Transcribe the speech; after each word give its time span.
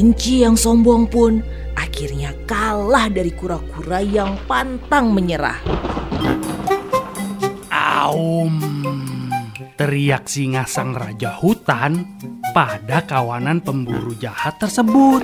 Kelinci 0.00 0.40
yang 0.40 0.56
sombong 0.56 1.12
pun 1.12 1.44
akhirnya 1.76 2.32
kalah 2.48 3.12
dari 3.12 3.36
kura-kura 3.36 4.00
yang 4.00 4.32
pantang 4.48 5.12
menyerah. 5.12 5.60
Aum, 7.68 8.56
teriak 9.76 10.24
singa 10.24 10.64
sang 10.64 10.96
raja 10.96 11.36
hutan 11.36 12.16
pada 12.56 13.04
kawanan 13.04 13.60
pemburu 13.60 14.16
jahat 14.16 14.56
tersebut. 14.56 15.20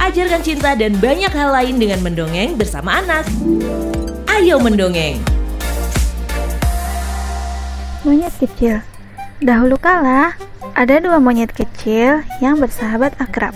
Ajarkan 0.00 0.40
cinta 0.40 0.72
dan 0.72 0.96
banyak 0.96 1.28
hal 1.28 1.52
lain 1.52 1.76
dengan 1.76 2.00
mendongeng 2.08 2.56
bersama 2.56 3.04
anak. 3.04 3.28
Ayo 4.32 4.56
mendongeng. 4.64 5.20
Monyet 8.00 8.32
kecil. 8.40 8.80
Dahulu 9.44 9.76
kala, 9.76 10.47
ada 10.78 11.02
dua 11.02 11.18
monyet 11.18 11.50
kecil 11.50 12.22
yang 12.38 12.62
bersahabat 12.62 13.18
akrab. 13.18 13.50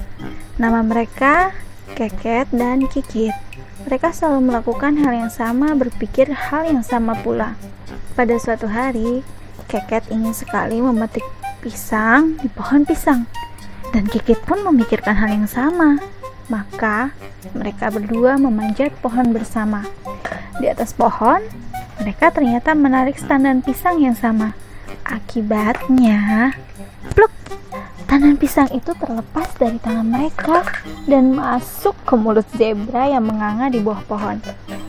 Nama 0.59 0.83
mereka 0.83 1.55
Keket 1.95 2.51
dan 2.51 2.83
Kikit. 2.91 3.31
Mereka 3.87 4.11
selalu 4.11 4.51
melakukan 4.51 4.99
hal 4.99 5.15
yang 5.15 5.31
sama, 5.31 5.71
berpikir 5.79 6.27
hal 6.35 6.67
yang 6.67 6.83
sama 6.83 7.15
pula. 7.23 7.55
Pada 8.19 8.35
suatu 8.43 8.67
hari, 8.67 9.23
Keket 9.71 10.11
ingin 10.11 10.35
sekali 10.35 10.83
memetik 10.83 11.23
pisang 11.63 12.43
di 12.43 12.51
pohon 12.51 12.83
pisang. 12.83 13.31
Dan 13.95 14.11
Kikit 14.11 14.43
pun 14.43 14.59
memikirkan 14.67 15.15
hal 15.15 15.31
yang 15.31 15.47
sama. 15.47 16.03
Maka, 16.51 17.15
mereka 17.55 17.95
berdua 17.95 18.35
memanjat 18.35 18.91
pohon 18.99 19.31
bersama. 19.31 19.87
Di 20.59 20.67
atas 20.67 20.91
pohon, 20.91 21.39
mereka 22.03 22.35
ternyata 22.35 22.75
menarik 22.75 23.15
standan 23.15 23.63
pisang 23.63 24.03
yang 24.03 24.19
sama. 24.19 24.59
Akibatnya, 25.03 26.55
pluk, 27.15 27.33
tangan 28.07 28.39
pisang 28.39 28.71
itu 28.71 28.95
terlepas 28.95 29.51
dari 29.59 29.79
tangan 29.83 30.07
mereka 30.07 30.63
dan 31.11 31.35
masuk 31.35 31.99
ke 32.07 32.15
mulut 32.15 32.47
zebra 32.55 33.11
yang 33.11 33.27
menganga 33.27 33.67
di 33.67 33.83
bawah 33.83 34.03
pohon. 34.07 34.39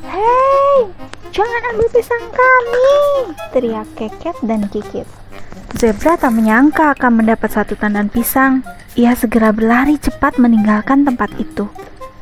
Hei, 0.05 0.91
jangan 1.33 1.61
ambil 1.73 1.89
pisang 1.89 2.25
kami, 2.29 2.93
teriak 3.49 3.89
Keket 3.97 4.37
dan 4.45 4.69
Kikit. 4.69 5.09
Zebra 5.73 6.13
tak 6.15 6.31
menyangka 6.37 6.93
akan 6.93 7.25
mendapat 7.25 7.49
satu 7.49 7.73
tandan 7.73 8.07
pisang. 8.07 8.61
Ia 8.93 9.17
segera 9.17 9.49
berlari 9.49 9.97
cepat 9.97 10.37
meninggalkan 10.37 11.01
tempat 11.01 11.33
itu. 11.41 11.65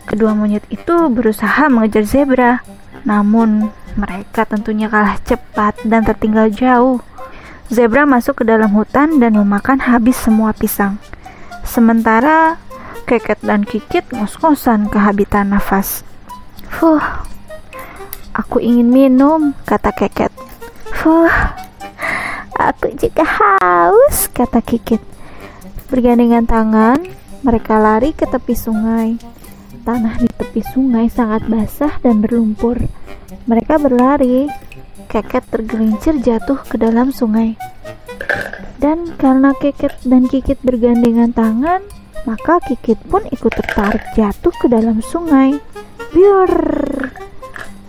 Kedua 0.07 0.31
monyet 0.31 0.63
itu 0.71 1.11
berusaha 1.11 1.67
mengejar 1.67 2.07
zebra, 2.07 2.63
namun 3.03 3.69
mereka 3.99 4.47
tentunya 4.47 4.87
kalah 4.87 5.19
cepat 5.27 5.75
dan 5.83 6.07
tertinggal 6.07 6.47
jauh. 6.47 7.03
Zebra 7.71 8.03
masuk 8.03 8.43
ke 8.43 8.51
dalam 8.51 8.75
hutan 8.75 9.23
dan 9.23 9.31
memakan 9.39 9.79
habis 9.79 10.19
semua 10.19 10.51
pisang. 10.51 10.99
Sementara 11.63 12.59
Keket 13.07 13.39
dan 13.47 13.63
Kikit 13.63 14.11
ngos-ngosan 14.11 14.91
kehabisan 14.91 15.55
nafas. 15.55 16.03
Fuh, 16.67 16.99
aku 18.35 18.59
ingin 18.59 18.91
minum, 18.91 19.55
kata 19.63 19.95
Keket. 19.95 20.35
Fuh, 20.99 21.31
aku 22.59 22.91
juga 22.99 23.23
haus, 23.23 24.27
kata 24.35 24.59
Kikit. 24.59 24.99
Bergandengan 25.87 26.43
tangan, 26.43 26.99
mereka 27.39 27.79
lari 27.79 28.11
ke 28.11 28.27
tepi 28.27 28.51
sungai. 28.51 29.15
Tanah 29.87 30.19
di 30.19 30.27
tepi 30.27 30.59
sungai 30.59 31.07
sangat 31.07 31.47
basah 31.47 32.03
dan 32.03 32.19
berlumpur. 32.19 32.83
Mereka 33.47 33.79
berlari, 33.79 34.51
Keket 35.09 35.47
tergelincir 35.49 36.19
jatuh 36.21 36.61
ke 36.67 36.77
dalam 36.77 37.09
sungai. 37.09 37.57
Dan 38.81 39.13
karena 39.17 39.53
Keket 39.53 40.01
dan 40.05 40.25
Kikit 40.25 40.61
bergandengan 40.65 41.33
tangan, 41.33 41.85
maka 42.25 42.57
Kikit 42.65 42.97
pun 43.05 43.21
ikut 43.29 43.53
tertarik 43.53 44.01
jatuh 44.17 44.53
ke 44.53 44.67
dalam 44.69 45.01
sungai. 45.05 45.57
Biur. 46.11 46.53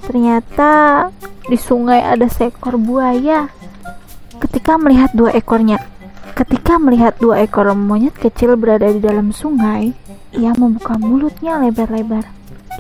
Ternyata 0.04 1.08
di 1.48 1.56
sungai 1.56 2.04
ada 2.04 2.28
seekor 2.28 2.76
buaya. 2.76 3.48
Ketika 4.38 4.76
melihat 4.76 5.10
dua 5.16 5.32
ekornya, 5.32 5.80
ketika 6.36 6.76
melihat 6.76 7.16
dua 7.18 7.40
ekor 7.40 7.72
monyet 7.72 8.14
kecil 8.14 8.54
berada 8.60 8.90
di 8.90 9.00
dalam 9.00 9.32
sungai, 9.32 9.96
ia 10.34 10.52
membuka 10.54 10.96
mulutnya 11.00 11.56
lebar-lebar. 11.60 12.28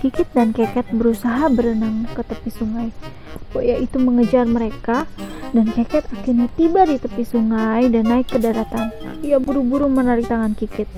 Kikit 0.00 0.32
dan 0.36 0.50
Keket 0.52 0.88
berusaha 0.90 1.46
berenang 1.52 2.08
ke 2.12 2.20
tepi 2.24 2.50
sungai. 2.50 2.90
Buaya 3.52 3.76
itu 3.76 3.96
mengejar 4.00 4.48
mereka 4.48 5.04
dan 5.52 5.68
Keket 5.68 6.08
akhirnya 6.08 6.48
tiba 6.56 6.88
di 6.88 6.96
tepi 6.96 7.24
sungai 7.24 7.92
dan 7.92 8.08
naik 8.08 8.32
ke 8.32 8.38
daratan. 8.40 8.88
Ia 9.20 9.36
buru-buru 9.36 9.86
menarik 9.92 10.28
tangan 10.28 10.56
Kikit. 10.56 10.88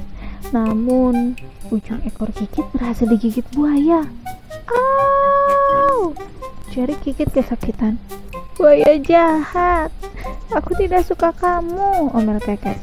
Namun, 0.55 1.34
ujung 1.75 2.00
ekor 2.06 2.31
Kikit 2.31 2.62
berhasil 2.71 3.11
digigit 3.11 3.47
buaya. 3.50 4.06
Au! 4.71 6.15
Jari 6.71 6.95
Kikit 7.03 7.34
kesakitan. 7.34 7.99
Buaya 8.55 8.95
jahat. 9.03 9.91
Aku 10.55 10.78
tidak 10.78 11.03
suka 11.03 11.34
kamu, 11.34 12.15
omel 12.15 12.39
Keket. 12.39 12.78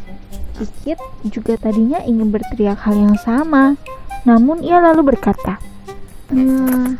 Kikit 0.60 1.00
juga 1.32 1.56
tadinya 1.56 2.04
ingin 2.04 2.30
berteriak 2.30 2.84
hal 2.84 3.00
yang 3.00 3.16
sama. 3.16 3.80
Namun 4.28 4.62
ia 4.62 4.78
lalu 4.84 5.16
berkata, 5.16 5.58
Hmm, 6.32 6.96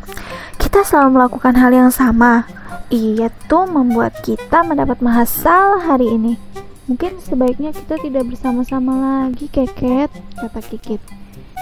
kita 0.72 0.88
selalu 0.88 1.20
melakukan 1.20 1.52
hal 1.60 1.68
yang 1.68 1.92
sama. 1.92 2.48
Ia 2.88 3.28
tuh 3.44 3.68
membuat 3.68 4.24
kita 4.24 4.64
mendapat 4.64 5.04
masalah 5.04 5.84
hari 5.84 6.16
ini. 6.16 6.40
Mungkin 6.88 7.20
sebaiknya 7.20 7.76
kita 7.76 8.00
tidak 8.00 8.32
bersama-sama 8.32 8.96
lagi, 8.96 9.52
Keket, 9.52 10.08
kata 10.32 10.60
Kikit. 10.64 10.96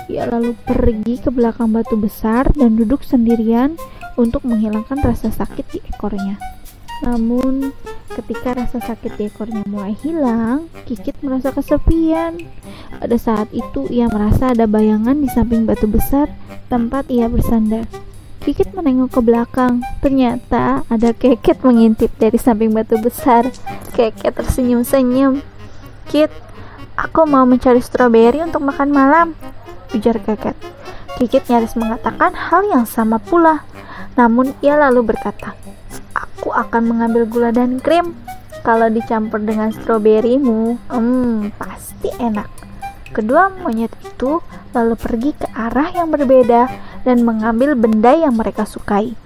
Ia 0.06 0.30
lalu 0.30 0.54
pergi 0.62 1.18
ke 1.18 1.34
belakang 1.34 1.74
batu 1.74 1.98
besar 1.98 2.54
dan 2.54 2.78
duduk 2.78 3.02
sendirian 3.02 3.74
untuk 4.14 4.46
menghilangkan 4.46 5.02
rasa 5.02 5.34
sakit 5.34 5.66
di 5.74 5.82
ekornya. 5.90 6.38
Namun, 7.02 7.74
ketika 8.14 8.62
rasa 8.62 8.78
sakit 8.78 9.18
di 9.18 9.26
ekornya 9.26 9.66
mulai 9.66 9.98
hilang, 10.06 10.70
Kikit 10.86 11.18
merasa 11.26 11.50
kesepian. 11.50 12.46
Pada 12.94 13.18
saat 13.18 13.50
itu, 13.50 13.90
ia 13.90 14.06
merasa 14.06 14.54
ada 14.54 14.70
bayangan 14.70 15.18
di 15.18 15.26
samping 15.26 15.66
batu 15.66 15.90
besar 15.90 16.30
tempat 16.70 17.10
ia 17.10 17.26
bersandar. 17.26 17.90
Kikit 18.40 18.72
menengok 18.72 19.12
ke 19.12 19.20
belakang. 19.20 19.84
Ternyata 20.00 20.80
ada 20.88 21.12
Keket 21.12 21.60
mengintip 21.60 22.08
dari 22.16 22.40
samping 22.40 22.72
batu 22.72 22.96
besar. 22.96 23.44
Keket 23.92 24.32
tersenyum-senyum. 24.32 25.44
Kit, 26.08 26.32
aku 26.96 27.28
mau 27.28 27.44
mencari 27.44 27.84
stroberi 27.84 28.40
untuk 28.40 28.64
makan 28.64 28.88
malam, 28.96 29.36
ujar 29.92 30.16
Keket. 30.24 30.56
Kikit 31.20 31.52
nyaris 31.52 31.76
mengatakan 31.76 32.32
hal 32.32 32.64
yang 32.64 32.88
sama 32.88 33.20
pula. 33.20 33.60
Namun 34.16 34.56
ia 34.64 34.80
lalu 34.80 35.12
berkata, 35.12 35.52
Aku 36.16 36.56
akan 36.56 36.96
mengambil 36.96 37.28
gula 37.28 37.52
dan 37.52 37.76
krim. 37.76 38.16
Kalau 38.64 38.88
dicampur 38.88 39.44
dengan 39.44 39.68
stroberimu, 39.68 40.80
hmm, 40.88 41.52
pasti 41.60 42.08
enak. 42.16 42.48
Kedua 43.12 43.52
monyet 43.52 43.92
itu 44.00 44.40
lalu 44.72 44.94
pergi 44.96 45.30
ke 45.36 45.46
arah 45.52 45.92
yang 45.92 46.08
berbeda 46.08 46.70
dan 47.06 47.24
mengambil 47.24 47.76
benda 47.76 48.12
yang 48.12 48.36
mereka 48.36 48.68
sukai. 48.68 49.16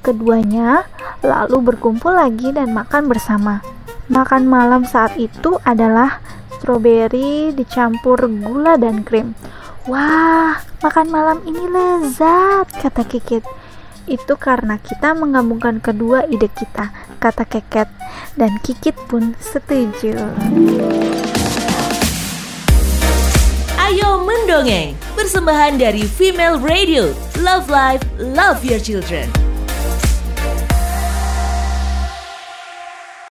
Keduanya 0.00 0.86
lalu 1.20 1.74
berkumpul 1.74 2.14
lagi 2.14 2.54
dan 2.54 2.72
makan 2.72 3.10
bersama. 3.10 3.60
Makan 4.08 4.48
malam 4.48 4.88
saat 4.88 5.18
itu 5.20 5.60
adalah 5.68 6.22
stroberi 6.56 7.52
dicampur 7.52 8.24
gula 8.26 8.80
dan 8.80 9.04
krim. 9.04 9.36
Wah, 9.88 10.60
makan 10.84 11.06
malam 11.08 11.38
ini 11.48 11.64
lezat, 11.68 12.68
kata 12.76 13.04
Kikit. 13.08 13.44
Itu 14.08 14.40
karena 14.40 14.80
kita 14.80 15.12
menggabungkan 15.12 15.84
kedua 15.84 16.24
ide 16.28 16.48
kita, 16.48 16.92
kata 17.20 17.44
Keket. 17.44 17.88
Dan 18.36 18.56
Kikit 18.60 18.96
pun 19.08 19.36
setuju. 19.40 20.16
Ayo 23.88 24.20
mendongeng, 24.20 24.92
persembahan 25.16 25.80
dari 25.80 26.04
Female 26.04 26.60
Radio. 26.60 27.08
Love 27.40 27.72
Life, 27.72 28.04
Love 28.20 28.60
Your 28.60 28.76
Children. 28.84 29.47